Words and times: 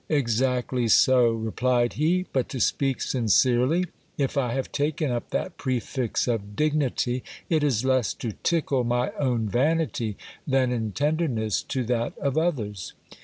Exactly 0.09 0.87
so, 0.87 1.29
replied 1.29 1.93
he; 1.93 2.25
but 2.33 2.49
to 2.49 2.59
speak 2.59 3.01
sincerely, 3.01 3.85
if 4.17 4.35
I 4.35 4.51
have 4.53 4.71
taken 4.71 5.11
up 5.11 5.29
that 5.29 5.57
prefix 5.59 6.27
of 6.27 6.55
dignity, 6.55 7.23
it 7.51 7.63
is 7.63 7.85
less 7.85 8.15
to 8.15 8.31
tickle 8.41 8.83
my 8.83 9.11
own 9.19 9.47
vanity, 9.47 10.17
than 10.47 10.71
in 10.71 10.91
tenderness 10.91 11.61
to 11.61 11.83
that 11.83 12.17
of 12.17 12.35
others. 12.35 12.93